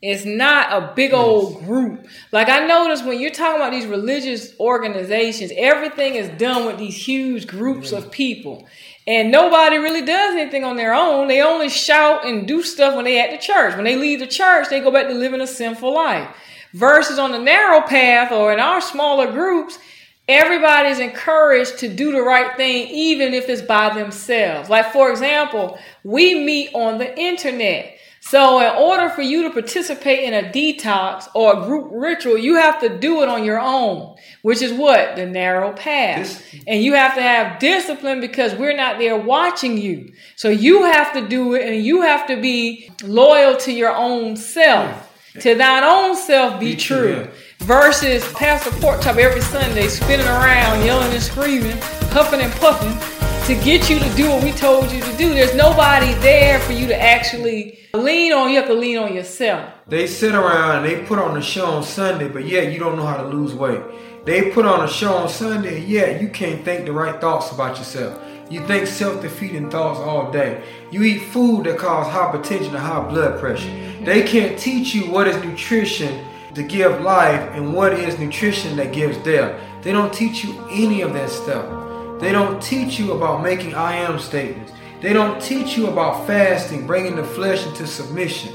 It's 0.06 0.26
not 0.26 0.70
a 0.70 0.92
big 0.94 1.14
old 1.14 1.64
group. 1.64 2.06
Like 2.30 2.50
I 2.50 2.66
noticed 2.66 3.06
when 3.06 3.18
you're 3.18 3.30
talking 3.30 3.62
about 3.62 3.70
these 3.70 3.86
religious 3.86 4.54
organizations, 4.60 5.50
everything 5.56 6.16
is 6.16 6.28
done 6.38 6.66
with 6.66 6.76
these 6.76 6.94
huge 6.94 7.46
groups 7.46 7.90
of 7.90 8.10
people. 8.10 8.68
And 9.06 9.32
nobody 9.32 9.78
really 9.78 10.04
does 10.04 10.34
anything 10.34 10.62
on 10.62 10.76
their 10.76 10.92
own. 10.92 11.28
They 11.28 11.40
only 11.40 11.70
shout 11.70 12.26
and 12.26 12.46
do 12.46 12.62
stuff 12.62 12.94
when 12.94 13.06
they 13.06 13.18
at 13.18 13.30
the 13.30 13.38
church. 13.38 13.76
When 13.76 13.86
they 13.86 13.96
leave 13.96 14.20
the 14.20 14.26
church, 14.26 14.68
they 14.68 14.80
go 14.80 14.90
back 14.90 15.08
to 15.08 15.14
living 15.14 15.40
a 15.40 15.46
sinful 15.46 15.94
life. 15.94 16.28
Versus 16.74 17.18
on 17.18 17.32
the 17.32 17.38
narrow 17.38 17.80
path 17.80 18.30
or 18.30 18.52
in 18.52 18.60
our 18.60 18.82
smaller 18.82 19.32
groups, 19.32 19.78
everybody's 20.28 20.98
encouraged 20.98 21.78
to 21.78 21.88
do 21.88 22.12
the 22.12 22.20
right 22.20 22.54
thing, 22.58 22.88
even 22.88 23.32
if 23.32 23.48
it's 23.48 23.62
by 23.62 23.94
themselves. 23.94 24.68
Like, 24.68 24.92
for 24.92 25.10
example, 25.10 25.78
we 26.02 26.44
meet 26.44 26.74
on 26.74 26.98
the 26.98 27.18
internet. 27.18 27.92
So, 28.26 28.58
in 28.58 28.74
order 28.82 29.10
for 29.10 29.20
you 29.20 29.42
to 29.42 29.50
participate 29.50 30.20
in 30.20 30.32
a 30.32 30.48
detox 30.48 31.28
or 31.34 31.58
a 31.58 31.66
group 31.66 31.88
ritual, 31.92 32.38
you 32.38 32.54
have 32.54 32.80
to 32.80 32.98
do 32.98 33.22
it 33.22 33.28
on 33.28 33.44
your 33.44 33.60
own, 33.60 34.16
which 34.40 34.62
is 34.62 34.72
what? 34.72 35.16
The 35.16 35.26
narrow 35.26 35.74
path. 35.74 36.42
And 36.66 36.82
you 36.82 36.94
have 36.94 37.14
to 37.16 37.22
have 37.22 37.58
discipline 37.58 38.22
because 38.22 38.54
we're 38.54 38.76
not 38.76 38.98
there 38.98 39.16
watching 39.16 39.76
you. 39.76 40.14
So, 40.36 40.48
you 40.48 40.84
have 40.84 41.12
to 41.12 41.28
do 41.28 41.54
it 41.54 41.68
and 41.68 41.84
you 41.84 42.00
have 42.00 42.26
to 42.28 42.40
be 42.40 42.90
loyal 43.02 43.58
to 43.58 43.72
your 43.72 43.94
own 43.94 44.36
self. 44.36 45.10
To 45.40 45.54
thine 45.54 45.84
own 45.84 46.16
self 46.16 46.58
be, 46.58 46.72
Be 46.74 46.80
true. 46.80 47.24
true, 47.24 47.28
versus 47.58 48.26
Pastor 48.32 48.70
Pork 48.80 49.02
Chop 49.02 49.16
every 49.16 49.42
Sunday 49.42 49.88
spinning 49.88 50.26
around, 50.26 50.82
yelling 50.86 51.12
and 51.12 51.22
screaming, 51.22 51.76
huffing 52.10 52.40
and 52.40 52.52
puffing 52.54 53.33
to 53.46 53.54
get 53.56 53.90
you 53.90 53.98
to 53.98 54.16
do 54.16 54.30
what 54.30 54.42
we 54.42 54.52
told 54.52 54.90
you 54.90 55.02
to 55.02 55.16
do. 55.18 55.34
There's 55.34 55.54
nobody 55.54 56.14
there 56.14 56.58
for 56.60 56.72
you 56.72 56.86
to 56.86 56.98
actually 56.98 57.78
lean 57.92 58.32
on. 58.32 58.48
You 58.48 58.56
have 58.56 58.68
to 58.68 58.74
lean 58.74 58.96
on 58.96 59.14
yourself. 59.14 59.70
They 59.86 60.06
sit 60.06 60.34
around 60.34 60.76
and 60.76 60.86
they 60.86 61.04
put 61.04 61.18
on 61.18 61.36
a 61.36 61.42
show 61.42 61.66
on 61.66 61.82
Sunday, 61.82 62.28
but 62.28 62.46
yet 62.46 62.72
you 62.72 62.78
don't 62.78 62.96
know 62.96 63.04
how 63.04 63.18
to 63.18 63.28
lose 63.28 63.52
weight. 63.52 63.82
They 64.24 64.50
put 64.50 64.64
on 64.64 64.82
a 64.82 64.88
show 64.88 65.12
on 65.12 65.28
Sunday, 65.28 65.84
yet 65.84 66.22
you 66.22 66.30
can't 66.30 66.64
think 66.64 66.86
the 66.86 66.92
right 66.92 67.20
thoughts 67.20 67.52
about 67.52 67.76
yourself. 67.76 68.18
You 68.48 68.66
think 68.66 68.86
self-defeating 68.86 69.68
thoughts 69.68 70.00
all 70.00 70.32
day. 70.32 70.64
You 70.90 71.02
eat 71.02 71.24
food 71.24 71.64
that 71.64 71.76
causes 71.76 72.14
hypertension 72.14 72.68
and 72.68 72.78
high 72.78 73.06
blood 73.10 73.38
pressure. 73.40 73.68
They 74.04 74.22
can't 74.22 74.58
teach 74.58 74.94
you 74.94 75.10
what 75.10 75.28
is 75.28 75.36
nutrition 75.44 76.24
to 76.54 76.62
give 76.62 77.02
life 77.02 77.42
and 77.52 77.74
what 77.74 77.92
is 77.92 78.18
nutrition 78.18 78.76
that 78.76 78.94
gives 78.94 79.18
death. 79.18 79.60
They 79.82 79.92
don't 79.92 80.14
teach 80.14 80.44
you 80.44 80.66
any 80.70 81.02
of 81.02 81.12
that 81.12 81.28
stuff. 81.28 81.83
They 82.24 82.32
don't 82.32 82.58
teach 82.62 82.98
you 82.98 83.12
about 83.12 83.42
making 83.42 83.74
I 83.74 83.96
am 83.96 84.18
statements. 84.18 84.72
They 85.02 85.12
don't 85.12 85.42
teach 85.42 85.76
you 85.76 85.88
about 85.88 86.26
fasting, 86.26 86.86
bringing 86.86 87.16
the 87.16 87.22
flesh 87.22 87.66
into 87.66 87.86
submission. 87.86 88.50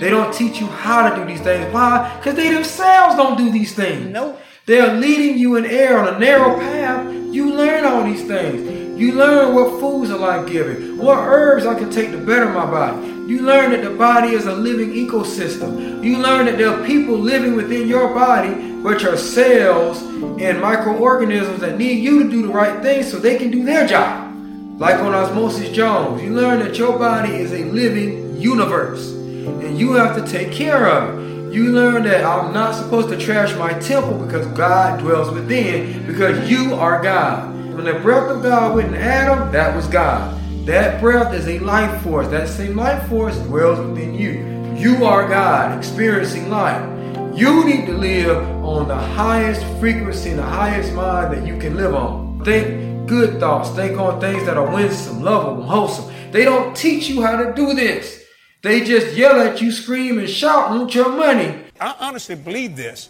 They 0.00 0.08
don't 0.08 0.32
teach 0.32 0.58
you 0.58 0.66
how 0.66 1.06
to 1.06 1.14
do 1.14 1.26
these 1.26 1.42
things. 1.42 1.70
Why? 1.70 2.16
Because 2.16 2.34
they 2.34 2.50
themselves 2.50 3.16
don't 3.16 3.36
do 3.36 3.50
these 3.50 3.74
things. 3.74 4.06
Nope. 4.06 4.40
They 4.64 4.80
are 4.80 4.94
leading 4.94 5.36
you 5.36 5.56
in 5.56 5.66
air 5.66 5.98
on 5.98 6.14
a 6.14 6.18
narrow 6.18 6.58
path. 6.58 7.12
You 7.12 7.52
learn 7.52 7.84
all 7.84 8.04
these 8.04 8.24
things. 8.26 8.98
You 8.98 9.12
learn 9.12 9.54
what 9.54 9.78
foods 9.78 10.10
are 10.10 10.18
like 10.18 10.46
giving, 10.50 10.96
what 10.96 11.18
herbs 11.18 11.66
I 11.66 11.78
can 11.78 11.90
take 11.90 12.12
to 12.12 12.18
better 12.24 12.48
my 12.48 12.64
body. 12.64 13.19
You 13.30 13.42
learn 13.42 13.70
that 13.70 13.84
the 13.84 13.90
body 13.90 14.30
is 14.30 14.46
a 14.46 14.52
living 14.52 14.90
ecosystem. 14.90 16.02
You 16.02 16.18
learn 16.18 16.46
that 16.46 16.58
there 16.58 16.68
are 16.68 16.84
people 16.84 17.16
living 17.16 17.54
within 17.54 17.86
your 17.86 18.12
body, 18.12 18.50
which 18.82 19.04
are 19.04 19.16
cells 19.16 20.02
and 20.02 20.60
microorganisms 20.60 21.60
that 21.60 21.78
need 21.78 22.02
you 22.02 22.24
to 22.24 22.28
do 22.28 22.42
the 22.42 22.52
right 22.52 22.82
thing 22.82 23.04
so 23.04 23.20
they 23.20 23.38
can 23.38 23.52
do 23.52 23.62
their 23.62 23.86
job. 23.86 24.34
Like 24.80 24.96
on 24.96 25.14
Osmosis 25.14 25.70
Jones, 25.70 26.20
you 26.20 26.30
learn 26.30 26.58
that 26.58 26.76
your 26.76 26.98
body 26.98 27.34
is 27.34 27.52
a 27.52 27.66
living 27.66 28.36
universe 28.36 29.12
and 29.12 29.78
you 29.78 29.92
have 29.92 30.16
to 30.16 30.28
take 30.28 30.50
care 30.50 30.88
of 30.88 31.16
it. 31.16 31.54
You 31.54 31.70
learn 31.70 32.02
that 32.02 32.24
I'm 32.24 32.52
not 32.52 32.74
supposed 32.74 33.10
to 33.10 33.16
trash 33.16 33.56
my 33.56 33.74
temple 33.74 34.18
because 34.18 34.44
God 34.48 34.98
dwells 34.98 35.32
within, 35.32 36.04
because 36.04 36.50
you 36.50 36.74
are 36.74 37.00
God. 37.00 37.54
When 37.76 37.84
the 37.84 37.94
breath 37.94 38.28
of 38.28 38.42
God 38.42 38.74
went 38.74 38.88
in 38.88 38.96
Adam, 38.96 39.52
that 39.52 39.76
was 39.76 39.86
God. 39.86 40.39
That 40.66 41.00
breath 41.00 41.32
is 41.32 41.48
a 41.48 41.58
life 41.60 42.02
force. 42.02 42.28
That 42.28 42.48
same 42.48 42.76
life 42.76 43.08
force 43.08 43.36
dwells 43.38 43.78
within 43.78 44.14
you. 44.14 44.76
You 44.76 45.04
are 45.04 45.26
God 45.26 45.76
experiencing 45.76 46.50
life. 46.50 46.82
You 47.36 47.64
need 47.64 47.86
to 47.86 47.92
live 47.92 48.36
on 48.62 48.86
the 48.86 48.94
highest 48.96 49.64
frequency 49.80 50.30
and 50.30 50.38
the 50.38 50.42
highest 50.42 50.92
mind 50.92 51.32
that 51.32 51.46
you 51.46 51.58
can 51.58 51.76
live 51.76 51.94
on. 51.94 52.44
Think 52.44 53.08
good 53.08 53.40
thoughts. 53.40 53.70
Think 53.70 53.98
on 53.98 54.20
things 54.20 54.44
that 54.44 54.58
are 54.58 54.70
winsome, 54.70 55.22
lovable, 55.22 55.62
wholesome. 55.62 56.12
They 56.30 56.44
don't 56.44 56.76
teach 56.76 57.08
you 57.08 57.22
how 57.22 57.42
to 57.42 57.54
do 57.54 57.72
this. 57.72 58.22
They 58.62 58.84
just 58.84 59.16
yell 59.16 59.40
at 59.40 59.62
you, 59.62 59.72
scream, 59.72 60.18
and 60.18 60.28
shout, 60.28 60.70
want 60.70 60.94
your 60.94 61.08
money. 61.08 61.58
I 61.80 61.96
honestly 62.00 62.34
believe 62.34 62.76
this 62.76 63.08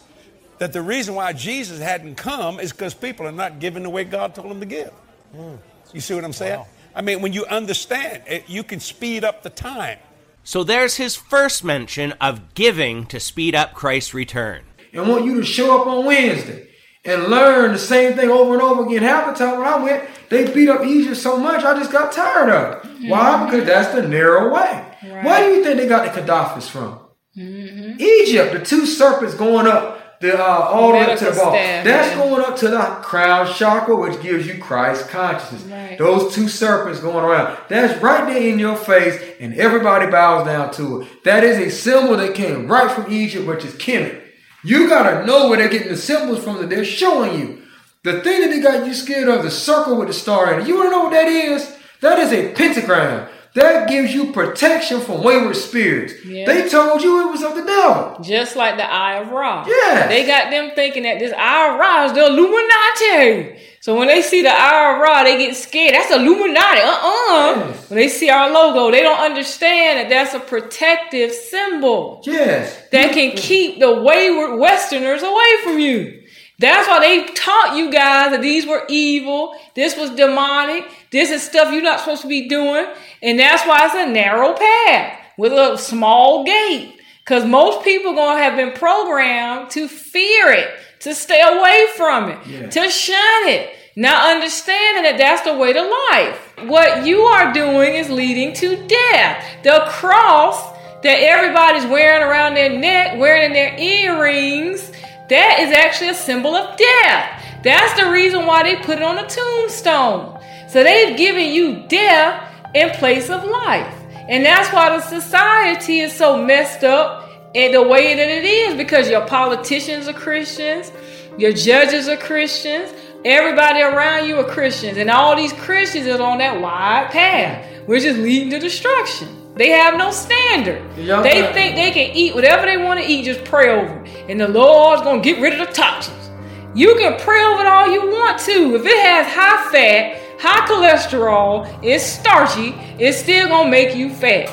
that 0.59 0.73
the 0.73 0.83
reason 0.83 1.15
why 1.15 1.33
Jesus 1.33 1.81
hadn't 1.81 2.17
come 2.17 2.61
is 2.61 2.71
because 2.71 2.95
people 2.95 3.27
are 3.27 3.33
not 3.33 3.59
giving 3.59 3.83
the 3.83 3.91
way 3.91 4.05
God 4.05 4.35
told 4.35 4.51
them 4.51 4.61
to 4.61 4.67
give. 4.67 4.91
Hmm. 5.35 5.55
You 5.93 6.01
see 6.01 6.15
what 6.15 6.23
I'm 6.23 6.35
saying? 6.35 6.65
I 7.01 7.03
mean, 7.03 7.23
when 7.23 7.33
you 7.33 7.47
understand 7.47 8.25
it, 8.27 8.51
you 8.51 8.63
can 8.63 8.79
speed 8.79 9.25
up 9.25 9.43
the 9.43 9.49
time. 9.49 9.97
So 10.45 10.63
there's 10.63 10.97
his 10.97 11.17
first 11.17 11.65
mention 11.65 12.13
of 12.21 12.53
giving 12.53 13.07
to 13.07 13.19
speed 13.19 13.55
up 13.55 13.73
Christ's 13.73 14.13
return. 14.13 14.65
and 14.93 15.09
want 15.09 15.25
you 15.25 15.37
to 15.41 15.47
show 15.47 15.81
up 15.81 15.87
on 15.87 16.05
Wednesday 16.05 16.69
and 17.07 17.29
learn 17.29 17.73
the 17.73 17.79
same 17.79 18.19
thing 18.19 18.29
over 18.29 18.53
and 18.53 18.61
over 18.61 18.85
again. 18.85 19.03
Half 19.03 19.33
the 19.33 19.43
time 19.43 19.59
when 19.59 19.67
I 19.67 19.83
went, 19.83 20.11
they 20.29 20.53
beat 20.53 20.69
up 20.69 20.85
Egypt 20.85 21.17
so 21.17 21.39
much 21.39 21.65
I 21.65 21.73
just 21.79 21.91
got 21.91 22.13
tired 22.13 22.51
of 22.51 22.73
it. 22.75 22.83
Mm-hmm. 22.83 23.09
Why? 23.09 23.47
Because 23.47 23.67
that's 23.67 23.95
the 23.95 24.07
narrow 24.07 24.53
way. 24.53 24.85
Where 25.01 25.39
do 25.43 25.55
you 25.55 25.65
think 25.65 25.79
they 25.79 25.89
got 25.89 26.05
the 26.05 26.21
caduceus 26.21 26.69
from? 26.69 26.99
Mm-hmm. 27.35 27.99
Egypt, 27.99 28.53
the 28.53 28.63
two 28.63 28.85
serpents 28.85 29.35
going 29.35 29.67
up 29.67 30.00
the 30.21 30.39
uh, 30.39 30.43
all 30.43 30.89
the 30.89 30.99
way 30.99 31.13
up 31.13 31.19
to 31.19 31.25
the 31.25 31.31
ball. 31.33 31.53
That's 31.53 32.15
going 32.15 32.45
up 32.45 32.57
to 32.59 32.69
the 32.69 32.79
crown 33.03 33.53
chakra, 33.55 33.97
which 33.97 34.21
gives 34.21 34.47
you 34.47 34.59
Christ 34.59 35.09
consciousness. 35.09 35.63
Right. 35.65 35.99
Those 35.99 36.35
two 36.35 36.49
serpents 36.49 37.01
going 37.01 37.25
around. 37.25 37.59
That's 37.69 38.01
right 38.03 38.27
there 38.27 38.43
in 38.43 38.59
your 38.59 38.77
face, 38.77 39.21
and 39.41 39.55
everybody 39.55 40.11
bows 40.11 40.47
down 40.47 40.73
to 40.75 41.03
it. 41.03 41.25
That 41.25 41.43
is 41.43 41.59
a 41.59 41.71
symbol 41.71 42.17
that 42.19 42.35
came 42.35 42.69
right 42.69 42.91
from 42.91 43.11
Egypt, 43.11 43.47
which 43.47 43.65
is 43.65 43.75
Kemet. 43.75 44.23
You 44.63 44.89
gotta 44.91 45.25
know 45.27 45.49
where 45.49 45.59
they're 45.59 45.71
getting 45.71 45.89
the 45.89 45.97
symbols 45.97 46.45
from 46.45 46.59
that 46.59 46.69
they're 46.69 46.85
showing 46.85 47.41
you. 47.41 47.63
The 48.05 48.21
thing 48.21 48.43
that 48.43 48.49
they 48.49 48.61
got 48.61 48.87
you 48.87 48.93
scared 48.93 49.29
of, 49.29 49.43
the 49.43 49.51
circle 49.51 49.97
with 49.97 50.09
the 50.09 50.15
star 50.15 50.53
in 50.53 50.61
it. 50.61 50.69
You 50.69 50.77
wanna 50.77 50.91
know 50.91 51.05
what 51.05 51.13
that 51.13 51.29
is? 51.29 51.77
That 52.03 52.19
is 52.19 52.33
a 52.33 52.53
pentagram. 52.53 53.29
That 53.55 53.89
gives 53.89 54.15
you 54.15 54.33
protection 54.33 55.01
from 55.01 55.25
wayward 55.25 55.57
spirits. 55.57 56.25
Yeah. 56.25 56.47
They 56.47 56.69
told 56.69 57.03
you 57.03 57.29
it 57.29 57.33
was 57.33 57.43
of 57.43 57.57
the 57.57 57.65
devil. 57.65 58.19
Just 58.23 58.55
like 58.55 58.77
the 58.77 58.85
Eye 58.89 59.15
of 59.21 59.31
Ra. 59.31 59.65
Yes. 59.67 60.09
They 60.09 60.25
got 60.27 60.51
them 60.51 60.71
thinking 60.77 61.03
that 61.03 61.19
this 61.19 61.33
Eye 61.37 61.73
of 61.73 61.81
Ra 61.81 62.05
is 62.07 62.13
the 62.13 62.27
Illuminati. 62.27 63.59
So 63.81 63.97
when 63.99 64.09
they 64.09 64.23
see 64.23 64.43
the 64.43 64.51
Eye 64.53 64.95
of 64.95 65.01
Ra, 65.01 65.25
they 65.25 65.39
get 65.39 65.57
scared. 65.57 65.95
That's 65.95 66.11
Illuminati. 66.13 66.81
Uh-uh. 66.81 67.55
Yes. 67.71 67.91
When 67.91 67.97
they 67.99 68.09
see 68.09 68.31
our 68.31 68.51
logo, 68.53 68.91
they 68.91 69.03
don't 69.03 69.19
understand 69.21 69.99
that 69.99 70.09
that's 70.11 70.35
a 70.35 70.41
protective 70.41 71.33
symbol 71.33 72.23
Yes. 72.25 72.79
that 72.93 73.13
can 73.13 73.33
keep 73.37 73.81
the 73.81 74.01
wayward 74.01 74.61
Westerners 74.61 75.23
away 75.23 75.51
from 75.65 75.79
you. 75.81 76.19
That's 76.59 76.87
why 76.87 77.01
they 77.01 77.25
taught 77.33 77.75
you 77.79 77.91
guys 77.91 78.33
that 78.33 78.43
these 78.43 78.67
were 78.67 78.85
evil. 78.91 79.57
This 79.75 79.97
was 79.97 80.11
demonic. 80.11 80.85
This 81.11 81.31
is 81.31 81.43
stuff 81.43 81.73
you're 81.73 81.83
not 81.83 82.01
supposed 82.01 82.21
to 82.21 82.29
be 82.29 82.49
doing. 82.51 82.87
And 83.23 83.39
that's 83.39 83.67
why 83.67 83.85
it's 83.87 83.95
a 83.95 84.07
narrow 84.07 84.55
path 84.55 85.19
with 85.37 85.53
a 85.53 85.77
small 85.77 86.45
gate. 86.45 86.97
Because 87.25 87.45
most 87.45 87.85
people 87.85 88.15
gonna 88.15 88.43
have 88.43 88.57
been 88.57 88.73
programmed 88.73 89.71
to 89.71 89.89
fear 89.89 90.51
it, 90.53 90.69
to 91.01 91.15
stay 91.15 91.41
away 91.41 91.87
from 91.97 92.31
it, 92.31 92.39
Yeah. 92.47 92.69
to 92.69 92.91
shun 92.91 93.49
it. 93.49 93.77
Not 93.97 94.31
understanding 94.31 95.03
that 95.03 95.19
that's 95.19 95.43
the 95.43 95.55
way 95.55 95.73
to 95.73 95.83
life. 95.83 96.39
What 96.67 97.05
you 97.05 97.23
are 97.23 97.53
doing 97.53 97.95
is 97.95 98.09
leading 98.09 98.55
to 98.55 98.77
death. 98.77 99.45
The 99.63 99.85
cross 99.89 100.63
that 101.03 101.19
everybody's 101.21 101.87
wearing 101.87 102.23
around 102.23 102.55
their 102.55 102.71
neck, 102.71 103.15
wearing 103.19 103.45
in 103.45 103.53
their 103.53 103.75
earrings, 103.79 104.91
that 105.29 105.61
is 105.61 105.73
actually 105.77 106.11
a 106.11 106.15
symbol 106.15 106.55
of 106.55 106.77
death. 106.77 107.29
That's 107.63 107.93
the 107.95 108.11
reason 108.11 108.47
why 108.47 108.63
they 108.63 108.77
put 108.77 108.99
it 108.99 109.03
on 109.03 109.19
a 109.19 109.27
tombstone. 109.27 110.39
So 110.69 110.83
they've 110.83 111.17
given 111.17 111.49
you 111.51 111.85
death 111.89 112.43
in 112.75 112.91
place 112.91 113.31
of 113.31 113.45
life. 113.45 113.95
And 114.29 114.45
that's 114.45 114.73
why 114.73 114.97
the 114.97 115.03
society 115.03 116.01
is 116.01 116.13
so 116.13 116.43
messed 116.45 116.85
up 116.85 117.29
in 117.55 117.73
the 117.73 117.83
way 117.83 118.15
that 118.15 118.29
it 118.29 118.45
is 118.45 118.77
because 118.77 119.09
your 119.11 119.27
politicians 119.27 120.07
are 120.07 120.13
Christians, 120.13 120.93
your 121.37 121.53
judges 121.53 122.09
are 122.09 122.17
Christians, 122.17 122.93
everybody 123.25 123.83
around 123.83 124.29
you 124.29 124.37
are 124.37 124.45
Christians, 124.45 124.99
and 124.99 125.11
all 125.11 125.35
these 125.35 125.53
Christians 125.55 126.07
is 126.07 126.21
on 126.21 126.39
that 126.39 126.61
wide 126.61 127.11
path, 127.11 127.67
which 127.87 128.05
is 128.05 128.17
leading 128.19 128.51
to 128.51 128.59
destruction. 128.59 129.29
They 129.57 129.71
have 129.71 129.97
no 129.99 130.11
standard. 130.13 130.83
They 131.25 131.53
think 131.53 131.75
they 131.75 131.91
can 131.91 132.17
eat 132.17 132.35
whatever 132.35 132.67
they 132.67 132.77
want 132.77 133.01
to 133.01 133.07
eat, 133.07 133.25
just 133.25 133.45
pray 133.45 133.71
over 133.71 134.05
it. 134.05 134.31
And 134.31 134.41
the 134.41 134.49
Lord's 134.49 135.03
going 135.03 135.21
to 135.21 135.29
get 135.29 135.41
rid 135.43 135.59
of 135.59 135.67
the 135.67 135.73
toxins. 135.73 136.31
You 136.75 136.95
can 136.95 137.19
pray 137.19 137.43
over 137.43 137.63
it 137.63 137.67
all 137.67 137.91
you 137.91 138.11
want 138.11 138.39
to. 138.41 138.77
If 138.77 138.87
it 138.87 138.99
has 139.05 139.27
high 139.27 139.73
fat, 139.73 140.30
high 140.41 140.67
cholesterol, 140.67 141.69
it's 141.83 142.05
starchy, 142.05 142.71
it's 142.99 143.19
still 143.19 143.49
to 143.49 143.71
make 143.71 143.95
you 143.95 144.13
fat. 144.13 144.49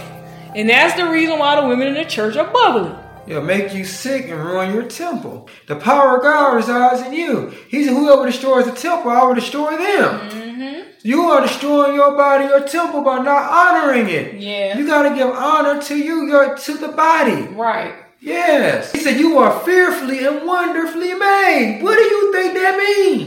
And 0.56 0.70
that's 0.70 0.96
the 0.96 1.10
reason 1.10 1.40
why 1.40 1.60
the 1.60 1.68
women 1.68 1.88
in 1.88 1.94
the 1.94 2.06
church 2.06 2.36
are 2.36 2.52
bubbly. 2.52 2.94
It'll 3.28 3.44
make 3.44 3.74
you 3.74 3.84
sick 3.84 4.30
and 4.30 4.40
ruin 4.40 4.74
your 4.74 4.84
temple. 4.84 5.50
The 5.68 5.76
power 5.76 6.18
of 6.18 6.24
God 6.24 6.56
resides 6.56 7.02
in 7.06 7.14
you. 7.14 7.50
He 7.68 7.84
said, 7.84 7.94
Whoever 7.94 8.26
destroys 8.26 8.66
the 8.66 8.72
temple, 8.72 9.12
I 9.12 9.24
will 9.24 9.36
destroy 9.36 9.72
them. 9.78 10.30
Mm-hmm. 10.30 10.90
You 11.04 11.24
are 11.24 11.42
destroying 11.42 11.96
your 11.96 12.16
body, 12.16 12.46
your 12.46 12.66
temple, 12.66 13.02
by 13.02 13.20
not 13.20 13.52
honoring 13.52 14.08
it. 14.10 14.36
Yeah. 14.36 14.78
You 14.78 14.88
got 14.88 15.10
to 15.10 15.16
give 15.16 15.30
honor 15.30 15.82
to 15.82 15.98
you, 15.98 16.28
your, 16.28 16.58
to 16.58 16.78
the 16.78 16.88
body. 16.90 17.42
Right. 17.54 17.94
Yes. 18.22 18.94
He 18.94 19.00
said, 19.00 19.20
You 19.20 19.38
are 19.40 19.60
fearfully 19.60 20.26
and 20.26 20.46
wonderfully 20.46 21.14
made. 21.14 21.82
What 21.84 21.96
do 21.96 22.04
you 22.04 22.34
think 22.34 22.54
that 22.54 22.78
means? 22.78 23.27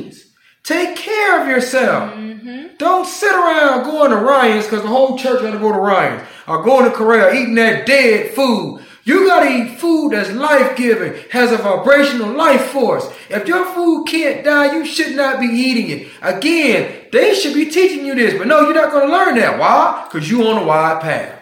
Take 0.71 0.95
care 0.95 1.43
of 1.43 1.49
yourself. 1.49 2.13
Mm-hmm. 2.13 2.77
Don't 2.79 3.05
sit 3.05 3.33
around 3.35 3.83
going 3.83 4.13
to 4.13 4.17
Ryan's 4.17 4.67
because 4.67 4.83
the 4.83 4.89
whole 4.89 5.19
church 5.19 5.43
got 5.43 5.51
to 5.51 5.59
go 5.59 5.73
to 5.73 5.79
Ryan's 5.81 6.23
or 6.47 6.63
going 6.63 6.85
to 6.85 6.97
Korea 6.97 7.35
eating 7.35 7.57
that 7.57 7.87
dead 7.87 8.33
food. 8.35 8.81
You 9.03 9.27
got 9.27 9.41
to 9.43 9.51
eat 9.51 9.81
food 9.81 10.13
that's 10.13 10.31
life 10.31 10.77
giving, 10.77 11.21
has 11.31 11.51
a 11.51 11.57
vibrational 11.57 12.37
life 12.37 12.67
force. 12.67 13.13
If 13.29 13.49
your 13.49 13.65
food 13.75 14.07
can't 14.07 14.45
die, 14.45 14.77
you 14.77 14.87
should 14.87 15.17
not 15.17 15.41
be 15.41 15.47
eating 15.47 15.91
it. 15.91 16.09
Again, 16.23 17.09
they 17.11 17.35
should 17.35 17.55
be 17.55 17.65
teaching 17.65 18.07
you 18.07 18.15
this, 18.15 18.39
but 18.39 18.47
no, 18.47 18.61
you're 18.61 18.73
not 18.73 18.93
going 18.93 19.09
to 19.09 19.13
learn 19.13 19.35
that. 19.39 19.59
Why? 19.59 20.07
Because 20.07 20.31
you 20.31 20.47
on 20.47 20.63
a 20.63 20.65
wide 20.65 21.03
path. 21.03 21.37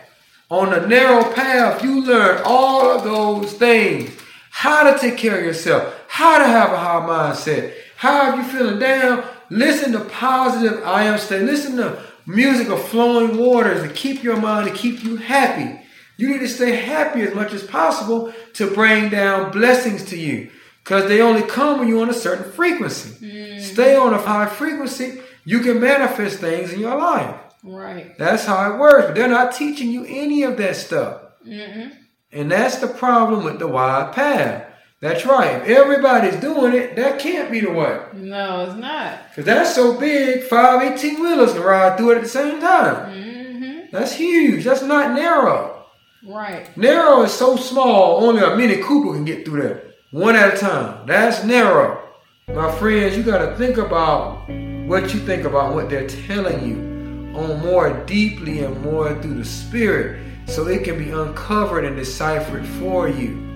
On 0.49 0.71
the 0.71 0.87
narrow 0.87 1.31
path, 1.35 1.85
you 1.85 2.03
learn 2.03 2.41
all 2.47 2.97
of 2.97 3.05
those 3.05 3.53
things. 3.53 4.11
How 4.49 4.91
to 4.91 4.99
take 4.99 5.19
care 5.19 5.39
of 5.39 5.45
yourself. 5.45 5.98
How 6.09 6.39
to 6.39 6.47
have 6.47 6.73
a 6.73 6.79
high 6.79 7.07
mindset. 7.07 7.75
How 7.97 8.31
are 8.31 8.37
you 8.37 8.43
feeling 8.45 8.79
down? 8.79 9.25
Listen 9.51 9.93
to 9.93 10.01
positive 10.01 10.83
I 10.85 11.05
am 11.05 11.19
state. 11.19 11.43
Listen 11.43 11.77
to 11.77 12.03
music 12.27 12.69
of 12.69 12.83
flowing 12.89 13.39
waters 13.39 13.83
to 13.83 13.89
keep 13.89 14.23
your 14.23 14.37
mind, 14.37 14.69
to 14.69 14.75
keep 14.75 15.05
you 15.05 15.17
happy. 15.17 15.81
You 16.17 16.29
need 16.29 16.41
to 16.41 16.49
stay 16.49 16.73
happy 16.73 17.23
as 17.23 17.35
much 17.35 17.53
as 17.53 17.63
possible 17.63 18.33
to 18.55 18.71
bring 18.75 19.09
down 19.09 19.53
blessings 19.53 20.05
to 20.07 20.19
you. 20.19 20.51
Because 20.83 21.07
they 21.09 21.21
only 21.21 21.43
come 21.43 21.79
when 21.79 21.89
you're 21.89 22.03
on 22.03 22.11
a 22.11 22.15
certain 22.15 22.51
frequency. 22.51 23.11
Mm. 23.25 23.61
Stay 23.61 23.95
on 23.95 24.15
a 24.15 24.19
high 24.19 24.47
frequency, 24.47 25.21
you 25.45 25.61
can 25.61 25.81
manifest 25.81 26.41
things 26.41 26.73
in 26.73 26.81
your 26.81 26.97
life. 26.97 27.37
Right. 27.63 28.17
That's 28.19 28.45
how 28.45 28.73
it 28.73 28.79
works. 28.79 29.07
But 29.07 29.15
they're 29.15 29.29
not 29.29 29.55
teaching 29.55 29.91
you 29.91 30.05
any 30.07 30.43
of 30.43 30.57
that 30.57 30.77
stuff. 30.77 31.23
Mm-hmm. 31.47 31.95
And 32.33 32.51
that's 32.51 32.77
the 32.77 32.89
problem 32.89 33.45
with 33.45 33.59
the 33.59 33.69
wide 33.69 34.13
path. 34.13 34.68
That's 35.01 35.25
right. 35.25 35.63
If 35.63 35.69
everybody's 35.69 36.41
doing 36.41 36.75
it, 36.75 36.97
that 36.97 37.21
can't 37.21 37.53
be 37.53 37.61
the 37.61 37.71
way. 37.71 38.01
No, 38.15 38.65
it's 38.65 38.75
not. 38.75 39.29
Because 39.29 39.45
that's 39.45 39.75
so 39.75 39.99
big, 39.99 40.43
five 40.45 40.83
18 40.83 41.21
wheelers 41.21 41.53
can 41.53 41.63
ride 41.63 41.97
through 41.97 42.13
it 42.13 42.17
at 42.17 42.23
the 42.25 42.29
same 42.29 42.61
time. 42.61 43.13
Mm-hmm. 43.13 43.79
That's 43.93 44.13
huge. 44.13 44.65
That's 44.65 44.83
not 44.83 45.15
narrow. 45.15 45.87
Right. 46.27 46.77
Narrow 46.77 47.23
is 47.23 47.33
so 47.33 47.57
small, 47.57 48.25
only 48.25 48.43
a 48.43 48.57
Mini 48.57 48.83
Cooper 48.83 49.15
can 49.15 49.25
get 49.25 49.45
through 49.45 49.63
there. 49.63 49.85
One 50.11 50.35
at 50.35 50.55
a 50.55 50.57
time. 50.59 51.07
That's 51.07 51.45
narrow. 51.45 52.03
My 52.49 52.73
friends, 52.79 53.17
you 53.17 53.23
got 53.23 53.39
to 53.39 53.57
think 53.57 53.77
about 53.77 54.49
what 54.89 55.15
you 55.15 55.21
think 55.21 55.45
about 55.45 55.75
what 55.75 55.91
they're 55.91 56.09
telling 56.09 56.67
you 56.67 57.39
on 57.39 57.61
more 57.61 58.05
deeply 58.05 58.65
and 58.65 58.81
more 58.83 59.15
through 59.23 59.35
the 59.35 59.45
Spirit 59.45 60.21
so 60.47 60.67
it 60.67 60.83
can 60.83 60.99
be 60.99 61.11
uncovered 61.11 61.85
and 61.85 61.95
deciphered 61.95 62.67
for 62.67 63.09
you. 63.09 63.48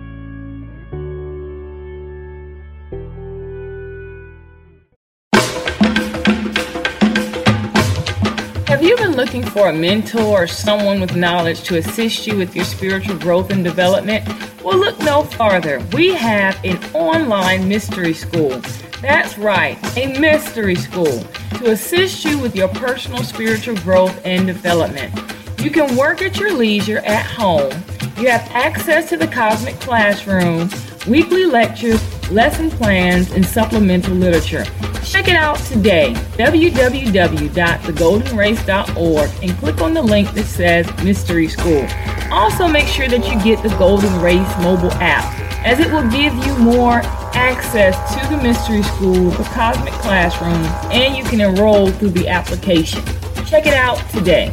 Looking 9.42 9.60
for 9.60 9.70
a 9.70 9.72
mentor 9.72 10.42
or 10.42 10.46
someone 10.46 11.00
with 11.00 11.16
knowledge 11.16 11.62
to 11.64 11.76
assist 11.76 12.26
you 12.26 12.36
with 12.36 12.54
your 12.54 12.64
spiritual 12.64 13.18
growth 13.18 13.50
and 13.50 13.64
development? 13.64 14.24
Well, 14.62 14.78
look 14.78 14.98
no 15.00 15.24
farther. 15.24 15.80
We 15.92 16.14
have 16.14 16.62
an 16.64 16.78
online 16.94 17.68
mystery 17.68 18.14
school. 18.14 18.60
That's 19.00 19.36
right, 19.36 19.76
a 19.96 20.18
mystery 20.18 20.76
school 20.76 21.24
to 21.56 21.72
assist 21.72 22.24
you 22.24 22.38
with 22.38 22.54
your 22.54 22.68
personal 22.68 23.24
spiritual 23.24 23.76
growth 23.76 24.20
and 24.24 24.46
development. 24.46 25.12
You 25.60 25.70
can 25.70 25.96
work 25.96 26.22
at 26.22 26.38
your 26.38 26.52
leisure 26.52 26.98
at 26.98 27.26
home. 27.26 27.72
You 28.18 28.28
have 28.28 28.48
access 28.52 29.08
to 29.08 29.16
the 29.16 29.26
Cosmic 29.26 29.74
Classroom, 29.80 30.70
weekly 31.08 31.46
lectures, 31.46 32.00
lesson 32.32 32.70
plans, 32.70 33.30
and 33.32 33.44
supplemental 33.44 34.14
literature. 34.14 34.64
Check 35.04 35.28
it 35.28 35.36
out 35.36 35.58
today, 35.58 36.14
www.thegoldenrace.org, 36.38 39.30
and 39.42 39.58
click 39.58 39.80
on 39.80 39.94
the 39.94 40.02
link 40.02 40.32
that 40.32 40.44
says 40.44 40.86
Mystery 41.04 41.48
School. 41.48 41.86
Also, 42.30 42.66
make 42.66 42.86
sure 42.86 43.08
that 43.08 43.28
you 43.28 43.38
get 43.44 43.62
the 43.62 43.68
Golden 43.76 44.18
Race 44.20 44.58
mobile 44.58 44.92
app, 44.94 45.38
as 45.64 45.78
it 45.80 45.92
will 45.92 46.08
give 46.10 46.34
you 46.46 46.56
more 46.58 47.02
access 47.34 47.96
to 48.14 48.20
the 48.34 48.42
Mystery 48.42 48.82
School, 48.82 49.30
the 49.30 49.44
Cosmic 49.44 49.92
Classroom, 49.94 50.64
and 50.90 51.16
you 51.16 51.24
can 51.24 51.40
enroll 51.40 51.90
through 51.90 52.10
the 52.10 52.28
application. 52.28 53.02
Check 53.44 53.66
it 53.66 53.74
out 53.74 53.98
today. 54.10 54.52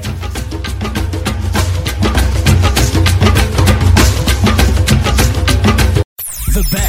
The 6.52 6.64
best 6.74 6.88